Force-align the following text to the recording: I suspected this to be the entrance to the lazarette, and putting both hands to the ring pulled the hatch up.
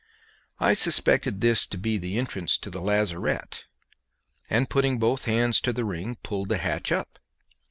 I 0.59 0.73
suspected 0.73 1.41
this 1.41 1.67
to 1.67 1.77
be 1.77 1.99
the 1.99 2.17
entrance 2.17 2.57
to 2.57 2.71
the 2.71 2.81
lazarette, 2.81 3.65
and 4.49 4.67
putting 4.67 4.97
both 4.97 5.25
hands 5.25 5.61
to 5.61 5.71
the 5.73 5.85
ring 5.85 6.15
pulled 6.23 6.49
the 6.49 6.57
hatch 6.57 6.91
up. 6.91 7.19